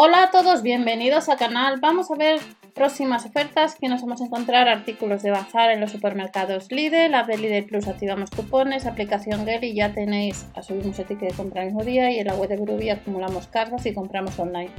Hola 0.00 0.22
a 0.22 0.30
todos, 0.30 0.62
bienvenidos 0.62 1.28
al 1.28 1.38
canal. 1.38 1.80
Vamos 1.80 2.08
a 2.12 2.14
ver 2.14 2.38
próximas 2.72 3.26
ofertas 3.26 3.74
que 3.74 3.88
nos 3.88 4.00
vamos 4.00 4.20
a 4.20 4.26
encontrar 4.26 4.68
artículos 4.68 5.24
de 5.24 5.32
bazar 5.32 5.72
en 5.72 5.80
los 5.80 5.90
supermercados 5.90 6.70
Lidl, 6.70 7.10
la 7.10 7.24
de 7.24 7.36
Lidl 7.36 7.66
Plus 7.66 7.88
activamos 7.88 8.30
cupones, 8.30 8.86
aplicación 8.86 9.44
y 9.60 9.74
ya 9.74 9.92
tenéis, 9.92 10.46
subimos 10.62 10.96
el 11.00 11.06
ticket 11.06 11.30
de 11.30 11.34
compra 11.36 11.62
el 11.62 11.72
mismo 11.72 11.82
día 11.82 12.12
y 12.12 12.20
en 12.20 12.28
la 12.28 12.36
web 12.36 12.48
de 12.48 12.58
Grubi 12.58 12.90
acumulamos 12.90 13.48
cargas 13.48 13.86
y 13.86 13.92
compramos 13.92 14.38
online. 14.38 14.70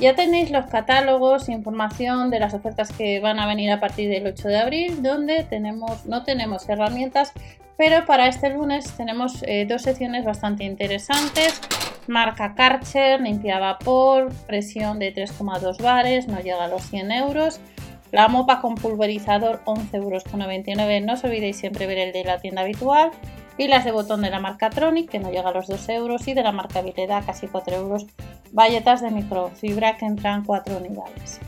Ya 0.00 0.14
tenéis 0.14 0.50
los 0.50 0.64
catálogos, 0.64 1.50
información 1.50 2.30
de 2.30 2.40
las 2.40 2.54
ofertas 2.54 2.90
que 2.90 3.20
van 3.20 3.40
a 3.40 3.46
venir 3.46 3.70
a 3.70 3.80
partir 3.80 4.08
del 4.08 4.26
8 4.26 4.48
de 4.48 4.56
abril, 4.56 5.02
donde 5.02 5.44
tenemos, 5.44 6.06
no 6.06 6.24
tenemos 6.24 6.66
herramientas, 6.70 7.34
pero 7.76 8.06
para 8.06 8.28
este 8.28 8.48
lunes 8.48 8.96
tenemos 8.96 9.42
eh, 9.42 9.66
dos 9.68 9.82
secciones 9.82 10.24
bastante 10.24 10.64
interesantes 10.64 11.60
Marca 12.06 12.54
Karcher, 12.54 13.20
limpia 13.20 13.58
vapor, 13.58 14.32
presión 14.46 14.98
de 14.98 15.14
3,2 15.14 15.80
bares, 15.82 16.28
no 16.28 16.40
llega 16.40 16.64
a 16.64 16.68
los 16.68 16.82
100 16.82 17.12
euros. 17.12 17.60
La 18.12 18.28
mopa 18.28 18.60
con 18.60 18.76
pulverizador 18.76 19.62
11,99 19.64 19.94
euros. 19.94 21.02
No 21.04 21.14
os 21.14 21.24
olvidéis 21.24 21.56
siempre 21.56 21.86
ver 21.86 21.98
el 21.98 22.12
de 22.12 22.24
la 22.24 22.38
tienda 22.38 22.62
habitual. 22.62 23.10
Pilas 23.56 23.84
de 23.84 23.90
botón 23.90 24.22
de 24.22 24.30
la 24.30 24.38
marca 24.38 24.70
Tronic, 24.70 25.10
que 25.10 25.18
no 25.18 25.30
llega 25.30 25.48
a 25.48 25.52
los 25.52 25.66
2 25.66 25.88
euros. 25.88 26.28
Y 26.28 26.34
de 26.34 26.42
la 26.42 26.52
marca 26.52 26.80
Vileda, 26.80 27.22
casi 27.22 27.48
4 27.48 27.74
euros. 27.74 28.06
Valletas 28.52 29.00
de 29.00 29.10
microfibra 29.10 29.96
que 29.96 30.06
entran 30.06 30.44
4 30.44 30.76
unidades. 30.76 31.40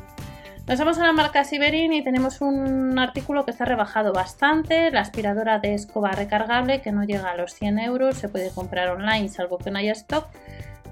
Nos 0.67 0.81
vamos 0.81 0.99
a 0.99 1.05
la 1.05 1.13
marca 1.13 1.45
Siberin 1.45 1.93
y 1.93 2.03
tenemos 2.03 2.41
un 2.41 2.99
artículo 2.99 3.45
que 3.45 3.53
está 3.53 3.65
rebajado 3.65 4.13
bastante, 4.13 4.91
la 4.91 5.03
aspiradora 5.03 5.61
de 5.61 5.75
escoba 5.75 6.11
recargable 6.11 6.81
que 6.81 6.91
no 6.91 7.05
llega 7.05 7.31
a 7.31 7.37
los 7.37 7.55
100 7.55 7.79
euros, 7.79 8.17
se 8.17 8.29
puede 8.29 8.51
comprar 8.51 8.89
online 8.89 9.29
salvo 9.29 9.59
que 9.59 9.71
no 9.71 9.79
haya 9.79 9.93
stock. 9.93 10.27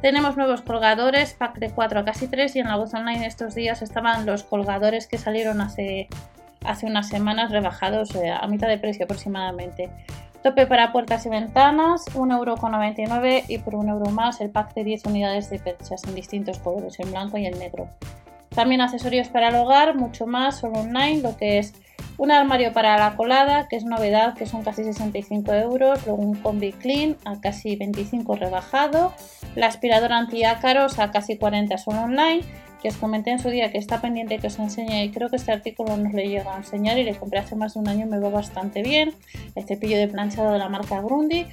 Tenemos 0.05 0.37
nuevos 0.37 0.61
colgadores, 0.61 1.33
pack 1.33 1.59
de 1.59 1.71
4 1.71 2.01
a 2.01 2.05
casi 2.05 2.29
3 2.29 2.57
y 2.57 2.59
en 2.59 2.69
la 2.69 2.77
voz 2.77 2.93
online 2.93 3.25
estos 3.25 3.55
días 3.55 3.81
estaban 3.81 4.27
los 4.27 4.43
colgadores 4.43 5.07
que 5.07 5.17
salieron 5.17 5.63
hace, 5.63 6.09
hace 6.63 6.85
unas 6.85 7.09
semanas 7.09 7.51
rebajados 7.51 8.15
eh, 8.15 8.31
a 8.31 8.47
mitad 8.47 8.69
de 8.69 8.77
precio 8.77 9.07
aproximadamente. 9.07 9.89
Tope 10.43 10.67
para 10.67 10.93
puertas 10.93 11.25
y 11.25 11.31
ventanas, 11.31 12.05
1,99€ 12.15 13.45
y 13.49 13.57
por 13.57 13.77
1 13.77 13.93
euro 13.95 14.11
más 14.11 14.43
el 14.43 14.51
pack 14.51 14.75
de 14.75 14.85
10 14.85 15.07
unidades 15.07 15.49
de 15.49 15.59
perchas 15.59 16.05
en 16.05 16.15
distintos 16.15 16.59
colores, 16.59 17.01
en 17.01 17.11
blanco 17.11 17.39
y 17.39 17.47
en 17.47 17.59
negro. 17.59 17.89
También 18.51 18.83
accesorios 18.83 19.29
para 19.29 19.49
el 19.49 19.55
hogar, 19.55 19.97
mucho 19.97 20.27
más, 20.27 20.59
solo 20.59 20.81
online, 20.81 21.23
lo 21.23 21.35
que 21.39 21.57
es 21.57 21.73
un 22.17 22.31
armario 22.31 22.73
para 22.73 22.97
la 22.97 23.17
colada, 23.17 23.67
que 23.69 23.77
es 23.77 23.85
novedad, 23.85 24.35
que 24.35 24.47
son 24.47 24.63
casi 24.63 24.85
65 24.85 25.53
euros, 25.55 26.07
luego 26.07 26.23
un 26.23 26.37
combi 26.37 26.73
clean 26.73 27.17
a 27.25 27.41
casi 27.41 27.77
25 27.77 28.37
rebajado, 28.37 29.13
la 29.55 29.67
aspiradora 29.67 30.19
antiácaros 30.19 30.99
a 30.99 31.11
casi 31.11 31.37
40 31.37 31.77
solo 31.79 32.03
online, 32.03 32.43
que 32.81 32.89
os 32.89 32.97
comenté 32.97 33.31
en 33.31 33.39
su 33.39 33.49
día 33.49 33.73
que 33.73 33.79
está 33.79 34.01
pendiente 34.01 34.39
que 34.39 34.49
os 34.49 34.59
enseñe 34.59 35.05
y 35.05 35.11
creo 35.11 35.31
que 35.31 35.37
este 35.37 35.53
artículo 35.53 35.97
nos 35.97 36.13
le 36.13 36.29
llega 36.29 36.55
a 36.55 36.59
enseñar 36.59 36.99
y 36.99 37.05
le 37.05 37.15
compré 37.15 37.39
hace 37.39 37.57
más 37.57 37.75
de 37.75 37.81
un 37.81 37.89
año 37.89 38.05
y 38.07 38.09
me 38.11 38.21
va 38.21 38.29
bastante 38.29 38.83
bien, 38.83 39.15
el 39.55 39.65
cepillo 39.65 39.97
de 39.97 40.07
planchado 40.07 40.53
de 40.53 40.59
la 40.59 40.69
marca 40.69 41.01
Grundy 41.01 41.47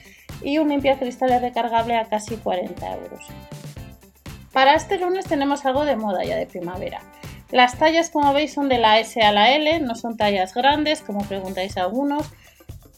y 0.44 0.58
un 0.58 0.70
limpia 0.70 1.00
cristales 1.00 1.42
recargable 1.42 1.95
a 1.95 2.06
casi 2.06 2.36
40 2.36 2.95
euros. 2.95 3.28
Para 4.52 4.76
este 4.76 5.00
lunes 5.00 5.26
tenemos 5.26 5.66
algo 5.66 5.86
de 5.86 5.95
moda 5.95 6.26
ya 6.26 6.36
de 6.36 6.45
primavera. 6.45 7.00
Las 7.52 7.78
tallas, 7.78 8.10
como 8.10 8.34
veis, 8.34 8.54
son 8.54 8.70
de 8.70 8.78
la 8.78 9.00
S 9.00 9.22
a 9.22 9.32
la 9.32 9.52
L, 9.52 9.80
no 9.82 9.96
son 9.96 10.16
tallas 10.16 10.54
grandes, 10.54 11.02
como 11.02 11.26
preguntáis 11.26 11.78
algunos. 11.78 12.32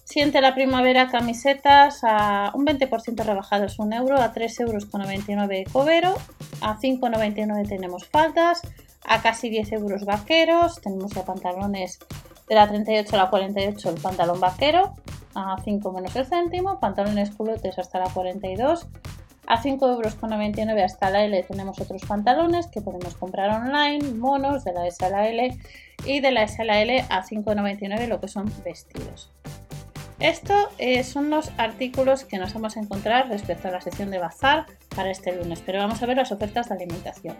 Siente 0.04 0.42
la 0.42 0.54
primavera 0.54 1.08
camisetas 1.08 2.02
a 2.04 2.52
un 2.54 2.66
20% 2.66 3.26
rebajados, 3.26 3.80
1 3.80 3.96
euro, 3.96 4.22
a 4.22 4.32
3,99 4.32 4.62
euros 4.62 5.50
de 5.50 5.64
cobero, 5.72 6.14
a 6.62 6.78
5,99 6.78 7.68
tenemos 7.68 8.08
faldas, 8.08 8.62
a 9.06 9.22
casi 9.22 9.50
10 9.50 9.72
euros 9.72 10.06
vaqueros, 10.06 10.82
tenemos 10.82 11.14
ya 11.14 11.26
pantalones 11.26 12.00
de 12.48 12.56
la 12.56 12.68
38 12.68 13.16
a 13.16 13.18
la 13.18 13.30
48 13.30 13.90
el 13.90 14.02
pantalón 14.02 14.40
vaquero, 14.40 14.94
a 15.34 15.56
5 15.64 15.92
menos 15.92 16.16
el 16.16 16.26
céntimo, 16.26 16.80
pantalones 16.80 17.32
culotes 17.32 17.80
hasta 17.80 18.00
la 18.00 18.10
42, 18.10 18.88
a 19.48 19.62
5,99 19.62 20.70
euros 20.70 20.84
hasta 20.84 21.10
la 21.10 21.24
L 21.26 21.44
tenemos 21.44 21.80
otros 21.80 22.02
pantalones 22.04 22.68
que 22.68 22.82
podemos 22.82 23.16
comprar 23.16 23.50
online, 23.50 24.14
monos 24.14 24.64
de 24.64 24.74
la 24.74 24.88
S 24.88 25.04
a 25.04 25.10
la 25.10 25.28
L 25.28 25.58
y 26.06 26.20
de 26.20 26.32
la 26.32 26.44
S 26.44 26.62
a 26.62 26.66
la 26.66 26.82
L 26.82 27.06
a 27.10 27.24
5,99 27.24 28.08
lo 28.08 28.20
que 28.20 28.28
son 28.28 28.52
vestidos. 28.64 29.32
Estos 30.20 30.68
eh, 30.78 31.04
son 31.04 31.30
los 31.30 31.52
artículos 31.58 32.24
que 32.24 32.38
nos 32.38 32.54
vamos 32.54 32.78
a 32.78 32.80
encontrar 32.80 33.28
respecto 33.28 33.68
a 33.68 33.72
la 33.72 33.82
sección 33.82 34.10
de 34.10 34.20
bazar 34.20 34.68
para 34.96 35.12
este 35.12 35.36
lunes, 35.36 35.62
pero 35.66 35.80
vamos 35.80 36.02
a 36.02 36.06
ver 36.06 36.16
las 36.16 36.32
ofertas 36.32 36.70
de 36.70 36.76
alimentación. 36.76 37.36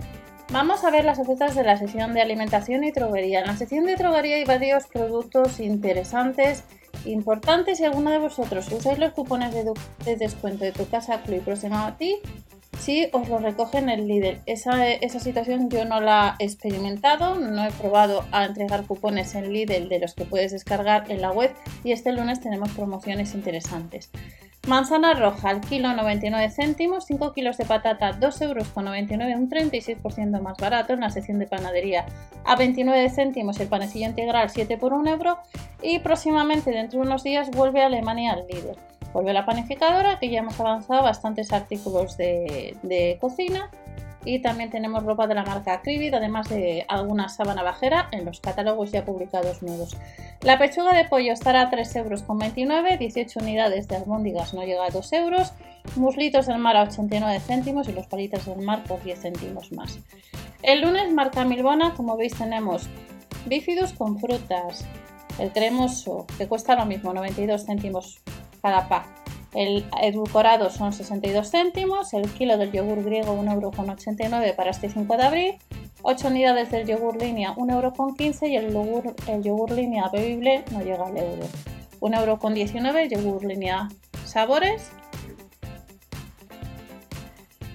Vamos 0.52 0.84
a 0.84 0.92
ver 0.92 1.06
las 1.06 1.18
ofertas 1.18 1.56
de 1.56 1.64
la 1.64 1.78
sección 1.78 2.14
de 2.14 2.22
alimentación 2.22 2.84
y 2.84 2.92
droguería. 2.92 3.40
En 3.40 3.48
la 3.48 3.56
sección 3.56 3.86
de 3.86 3.96
droguería 3.96 4.36
hay 4.36 4.44
varios 4.44 4.88
productos 4.88 5.62
interesantes 5.62 6.66
Importante 7.06 7.76
si 7.76 7.84
alguno 7.84 8.12
de 8.12 8.20
vosotros 8.20 8.72
usáis 8.72 9.00
los 9.00 9.12
cupones 9.12 9.54
de, 9.54 10.16
descuento 10.16 10.64
de 10.64 10.72
tu 10.72 10.88
casa 10.88 11.22
Club 11.22 11.42
próximo 11.42 11.78
a 11.78 11.98
ti, 11.98 12.18
si 12.80 13.08
os 13.12 13.28
lo 13.30 13.40
recogen 13.40 13.90
el 13.90 14.08
Lidl. 14.08 14.42
Esa, 14.46 14.88
esa 14.88 15.20
situación 15.20 15.70
yo 15.70 15.86
no 15.86 16.02
la 16.02 16.36
he 16.40 16.46
experimentado, 16.46 17.36
no 17.36 17.66
he 17.66 17.72
probado 17.72 18.26
a 18.32 18.46
entregar 18.46 18.86
cupones 18.86 19.36
en 19.36 19.52
Lidl 19.52 19.90
de 19.90 20.00
los 20.00 20.14
que 20.14 20.26
puedes 20.26 20.52
descargar 20.52 21.12
en 21.12 21.22
la 21.22 21.32
web 21.32 21.52
y 21.84 21.92
este 21.92 22.12
lunes 22.12 22.40
tenemos 22.40 22.72
promociones 22.72 23.34
interesantes. 23.34 24.10
Manzana 24.66 25.14
roja 25.14 25.50
al 25.50 25.60
kilo 25.60 25.94
99 25.94 26.50
céntimos, 26.50 27.06
5 27.06 27.34
kilos 27.34 27.58
de 27.58 27.66
patata 27.66 28.18
2,99 28.18 28.44
euros, 28.44 28.68
un 29.36 29.50
36% 29.50 30.42
más 30.42 30.56
barato 30.58 30.94
en 30.94 31.02
la 31.02 31.10
sección 31.10 31.38
de 31.38 31.48
panadería. 31.48 32.06
A 32.46 32.56
29 32.56 33.10
céntimos 33.10 33.60
el 33.60 33.68
panecillo 33.68 34.06
integral 34.06 34.50
7 34.50 34.78
por 34.78 34.94
1 34.94 35.10
euro 35.10 35.38
y 35.82 36.00
próximamente 36.00 36.72
dentro 36.72 37.02
de 37.02 37.08
unos 37.08 37.24
días 37.24 37.52
vuelve 37.52 37.82
a 37.82 37.88
Alemania 37.88 38.32
al 38.32 38.48
líder. 38.48 38.78
Vuelve 39.12 39.34
la 39.34 39.46
panificadora 39.46 40.18
que 40.18 40.30
ya 40.30 40.40
hemos 40.40 40.58
avanzado 40.58 41.04
bastantes 41.04 41.52
artículos 41.52 42.16
de, 42.16 42.78
de 42.84 43.18
cocina 43.20 43.70
y 44.26 44.40
también 44.40 44.70
tenemos 44.70 45.04
ropa 45.04 45.28
de 45.28 45.36
la 45.36 45.44
marca 45.44 45.82
Cribid, 45.82 46.14
además 46.14 46.50
de 46.50 46.86
alguna 46.88 47.30
sábana 47.30 47.64
bajera 47.64 48.08
en 48.12 48.26
los 48.26 48.40
catálogos 48.40 48.92
ya 48.92 49.06
publicados 49.06 49.62
nuevos. 49.62 49.98
La 50.42 50.58
pechuga 50.58 50.94
de 50.94 51.06
pollo 51.06 51.34
estará 51.34 51.62
a 51.62 51.72
3,29 51.72 52.68
euros, 52.68 53.00
18 53.00 53.40
unidades 53.40 53.88
de 53.88 53.96
albóndigas 53.96 54.54
no 54.54 54.64
llega 54.64 54.86
a 54.86 54.90
2 54.90 55.14
euros, 55.14 55.54
muslitos 55.96 56.48
del 56.48 56.58
mar 56.58 56.78
a 56.78 56.84
89 56.84 57.40
céntimos 57.40 57.88
y 57.88 57.94
los 57.94 58.08
palitos 58.08 58.46
del 58.46 58.62
mar 58.62 58.84
por 58.84 59.04
10 59.04 59.20
céntimos 59.20 59.72
más. 59.72 60.00
El 60.62 60.82
lunes 60.82 61.12
marca 61.12 61.46
Milbona, 61.46 61.94
como 61.94 62.18
veis 62.18 62.36
tenemos 62.36 62.88
bífidos 63.46 63.94
con 63.94 64.20
frutas, 64.20 64.86
el 65.40 65.52
cremoso 65.52 66.26
que 66.38 66.48
cuesta 66.48 66.76
lo 66.76 66.86
mismo, 66.86 67.14
92 67.14 67.66
céntimos 67.66 68.22
cada 68.62 68.88
pack 68.88 69.23
el 69.54 69.86
edulcorado 70.02 70.70
son 70.70 70.94
62 70.94 71.50
céntimos, 71.50 72.14
el 72.14 72.30
kilo 72.32 72.58
del 72.58 72.72
yogur 72.72 73.04
griego 73.04 73.36
1,89€ 73.36 74.56
para 74.56 74.72
este 74.72 74.90
5 74.90 75.18
de 75.18 75.24
abril, 75.24 75.56
8 76.02 76.28
unidades 76.28 76.72
del 76.72 76.88
yogur 76.88 77.22
línea 77.22 77.56
1,15€ 77.56 78.50
y 78.50 78.56
el 78.56 78.74
yogur, 78.74 79.16
el 79.28 79.44
yogur 79.44 79.72
línea 79.72 80.10
bebible 80.10 80.64
no 80.72 80.82
llega 80.82 81.06
al 81.06 81.18
euro. 81.18 81.46
1,19€ 82.02 83.10
yogur 83.10 83.46
línea 83.46 83.88
sabores 84.26 84.92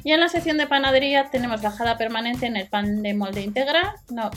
y 0.09 0.13
en 0.13 0.21
la 0.21 0.31
sección 0.31 0.57
de 0.57 0.67
panadería 0.67 1.29
tenemos 1.31 1.61
bajada 1.61 1.99
permanente 1.99 2.47
en 2.47 2.57
el 2.57 2.67
pan 2.67 3.03
de 3.03 3.13
molde 3.13 3.43
integral, 3.43 3.89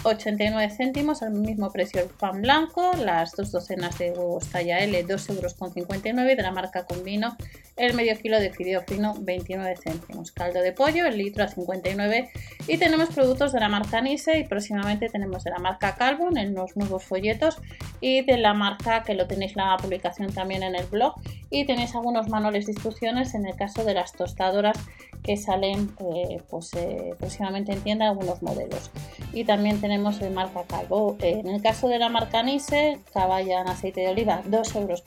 89 0.03 0.69
céntimos, 0.69 1.23
al 1.23 1.31
mismo 1.31 1.71
precio 1.71 2.01
el 2.01 2.09
pan 2.09 2.41
blanco, 2.41 2.91
las 3.01 3.31
dos 3.37 3.53
docenas 3.53 3.97
de 3.97 4.11
huevos 4.11 4.49
talla 4.49 4.79
L, 4.79 5.07
2,59 5.07 6.07
euros 6.09 6.27
de 6.27 6.43
la 6.43 6.51
marca 6.51 6.83
Combino, 6.83 7.37
el 7.77 7.93
medio 7.93 8.17
kilo 8.17 8.37
de 8.41 8.51
fideo 8.51 8.81
fino, 8.81 9.15
29 9.21 9.77
céntimos, 9.81 10.33
caldo 10.33 10.59
de 10.59 10.73
pollo, 10.73 11.05
el 11.05 11.17
litro 11.17 11.45
a 11.45 11.47
59 11.47 12.29
y 12.67 12.77
tenemos 12.77 13.07
productos 13.07 13.53
de 13.53 13.61
la 13.61 13.69
marca 13.69 14.01
Nise 14.01 14.39
y 14.39 14.43
próximamente 14.43 15.07
tenemos 15.07 15.45
de 15.45 15.51
la 15.51 15.59
marca 15.59 15.95
Calvo 15.95 16.27
en 16.35 16.53
los 16.53 16.75
nuevos 16.75 17.05
folletos 17.05 17.61
y 18.01 18.25
de 18.25 18.35
la 18.35 18.53
marca 18.53 19.03
que 19.03 19.13
lo 19.13 19.25
tenéis 19.25 19.55
la 19.55 19.77
publicación 19.77 20.33
también 20.33 20.63
en 20.63 20.75
el 20.75 20.85
blog 20.87 21.15
y 21.49 21.63
tenéis 21.65 21.95
algunos 21.95 22.27
manuales 22.27 22.65
de 22.65 22.73
instrucciones 22.73 23.35
en 23.35 23.45
el 23.45 23.55
caso 23.55 23.85
de 23.85 23.93
las 23.93 24.11
tostadoras 24.11 24.77
que 25.23 25.37
salen 25.37 25.93
eh, 25.99 26.41
pues, 26.49 26.73
eh, 26.73 27.15
próximamente 27.19 27.71
en 27.71 27.81
tienda 27.81 28.07
algunos 28.07 28.41
modelos. 28.41 28.91
Y 29.33 29.45
también 29.45 29.79
tenemos 29.79 30.19
de 30.19 30.29
marca 30.29 30.63
Calvo. 30.67 31.17
En 31.21 31.47
el 31.47 31.61
caso 31.61 31.87
de 31.87 31.99
la 31.99 32.09
marca 32.09 32.43
Nise, 32.43 32.99
caballa 33.13 33.61
en 33.61 33.69
aceite 33.69 34.01
de 34.01 34.09
oliva 34.09 34.41
2,09 34.47 34.81
euros, 34.81 35.03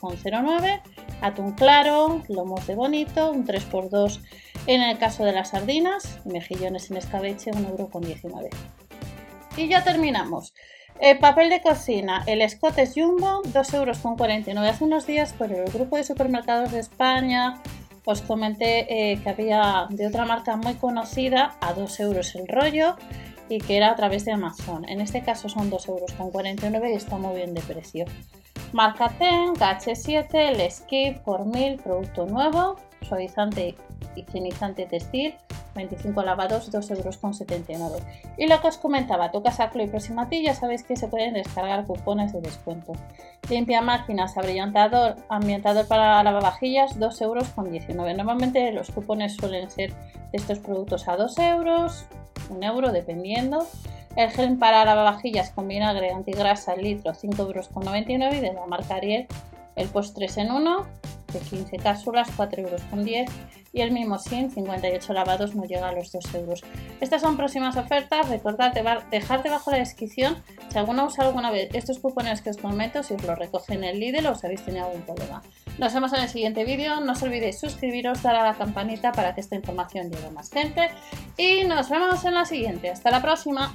atún 1.21 1.53
claro, 1.53 2.23
lomos 2.29 2.67
de 2.67 2.75
bonito, 2.75 3.31
un 3.33 3.47
3x2 3.47 4.21
en 4.67 4.83
el 4.83 4.99
caso 4.99 5.25
de 5.25 5.33
las 5.33 5.51
sardinas, 5.51 6.21
mejillones 6.25 6.91
en 6.91 6.97
escabeche 6.97 7.51
1,19 7.51 8.25
euros. 8.25 8.51
Y 9.57 9.69
ya 9.69 9.85
terminamos. 9.85 10.55
El 11.01 11.19
papel 11.19 11.51
de 11.51 11.61
cocina, 11.61 12.23
el 12.27 12.49
Scottish 12.49 12.95
Jumbo, 12.95 13.43
2,49 13.43 14.49
euros. 14.49 14.69
Hace 14.69 14.85
unos 14.85 15.07
días 15.07 15.33
por 15.33 15.53
el 15.53 15.65
grupo 15.71 15.97
de 15.97 16.05
supermercados 16.05 16.71
de 16.71 16.79
España 16.79 17.61
os 18.05 18.21
comenté 18.23 18.87
eh, 18.89 19.19
que 19.23 19.29
había 19.31 19.87
de 19.91 20.07
otra 20.07 20.25
marca 20.25 20.57
muy 20.57 20.75
conocida 20.75 21.57
a 21.61 21.73
2 21.73 22.01
euros 22.01 22.35
el 22.35 22.47
rollo 22.47 22.97
y 23.49 23.59
que 23.59 23.77
era 23.77 23.91
a 23.91 23.97
través 23.97 24.25
de 24.25 24.33
Amazon. 24.33 24.89
En 24.89 25.01
este 25.01 25.23
caso 25.23 25.49
son 25.49 25.71
2 25.71 25.89
euros 25.89 26.13
con 26.13 26.31
49 26.31 26.93
y 26.93 26.95
está 26.95 27.17
muy 27.17 27.37
bien 27.37 27.55
de 27.55 27.61
precio. 27.63 28.05
Marca 28.73 29.09
Ten, 29.19 29.55
H7, 29.55 30.35
el 30.35 30.71
Skip 30.71 31.27
1000, 31.27 31.77
producto 31.77 32.27
nuevo, 32.27 32.77
suavizante 33.03 33.75
higienizante 34.17 34.87
textil, 34.87 35.35
25 35.75 36.23
lavados, 36.23 36.71
2,79 36.73 37.81
euros. 37.81 38.03
Y 38.37 38.47
lo 38.47 38.61
que 38.61 38.69
os 38.69 38.79
comentaba, 38.79 39.31
tu 39.31 39.43
casa 39.43 39.71
y 39.75 39.87
Proximati, 39.87 40.43
ya 40.43 40.55
sabéis 40.55 40.83
que 40.83 40.97
se 40.97 41.09
pueden 41.09 41.35
descargar 41.35 41.85
cupones 41.87 42.33
de 42.33 42.41
descuento. 42.41 42.93
Limpia 43.49 43.83
máquinas, 43.83 44.37
abrillantador, 44.37 45.17
ambientador 45.29 45.87
para 45.87 46.23
lavavajillas, 46.23 46.99
2,19 46.99 47.23
euros. 47.23 48.17
Normalmente 48.17 48.73
los 48.73 48.91
cupones 48.91 49.37
suelen 49.37 49.71
ser 49.71 49.93
de 49.93 50.39
estos 50.39 50.59
productos 50.59 51.09
a 51.09 51.17
2 51.17 51.39
euros, 51.39 52.07
1 52.51 52.67
euro 52.67 52.93
dependiendo. 52.93 53.67
El 54.17 54.31
gel 54.31 54.57
para 54.59 54.85
lavavajillas 54.85 55.51
con 55.51 55.67
vinagre 55.67 56.13
antigrasa 56.13 56.73
al 56.73 56.83
litro, 56.83 57.13
5,99 57.13 58.23
euros. 58.23 58.35
Y 58.35 58.41
de 58.41 58.53
la 58.53 58.67
marca 58.67 58.97
Ariel, 58.97 59.27
el 59.77 59.89
post 59.89 60.15
3 60.15 60.39
en 60.39 60.53
1, 60.53 60.87
de 61.35 61.41
15 61.41 61.77
cápsulas, 61.77 62.29
4,10 62.37 62.59
euros 62.59 62.83
y 63.75 63.81
el 63.81 63.91
mismo 63.91 64.19
sin 64.19 64.51
58 64.51 65.13
lavados 65.13 65.55
no 65.55 65.65
llega 65.65 65.89
a 65.89 65.93
los 65.93 66.11
2 66.13 66.35
euros. 66.37 66.63
Estas 67.01 67.21
son 67.21 67.37
próximas 67.37 67.77
ofertas, 67.77 68.29
recordad 68.29 68.73
dejar 69.11 69.43
debajo 69.43 69.71
de 69.71 69.79
la 69.79 69.83
descripción 69.83 70.37
si 70.71 70.79
alguno 70.79 71.07
usa 71.07 71.25
alguna 71.25 71.51
vez 71.51 71.69
estos 71.75 71.99
cupones 71.99 72.41
que 72.41 72.51
os 72.51 72.57
comento, 72.57 73.03
si 73.03 73.15
os 73.15 73.23
los 73.25 73.39
recogen 73.39 73.83
en 73.83 73.85
el 73.85 74.01
Lidl 74.01 74.27
o 74.27 74.33
os 74.33 74.45
habéis 74.45 74.65
tenido 74.65 74.87
algún 74.87 75.03
problema. 75.03 75.43
Nos 75.79 75.93
vemos 75.93 76.13
en 76.13 76.23
el 76.23 76.29
siguiente 76.29 76.65
vídeo, 76.65 77.01
no 77.01 77.13
os 77.13 77.23
olvidéis 77.23 77.59
suscribiros, 77.59 78.23
dar 78.23 78.37
a 78.37 78.45
la 78.45 78.55
campanita 78.55 79.13
para 79.13 79.35
que 79.35 79.41
esta 79.41 79.57
información 79.57 80.11
llegue 80.11 80.27
a 80.27 80.31
más 80.31 80.51
gente 80.51 80.89
y 81.37 81.65
nos 81.65 81.91
vemos 81.91 82.25
en 82.25 82.35
la 82.35 82.45
siguiente. 82.45 82.91
Hasta 82.91 83.11
la 83.11 83.21
próxima. 83.21 83.75